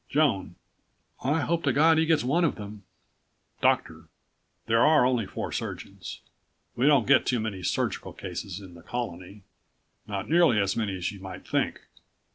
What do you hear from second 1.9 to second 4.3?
he gets one of them. Doctor: